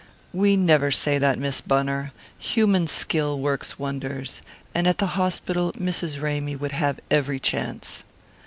"We 0.33 0.57
never 0.57 0.89
say 0.89 1.19
that, 1.19 1.37
Miss 1.37 1.61
Bunner. 1.61 2.11
Human 2.39 2.87
skill 2.87 3.37
works 3.37 3.77
wonders 3.77 4.41
and 4.73 4.87
at 4.87 4.97
the 4.97 5.05
hospital 5.13 5.71
Mrs. 5.73 6.19
Ramy 6.19 6.55
would 6.55 6.71
have 6.71 6.99
every 7.11 7.37
chance." 7.39 8.03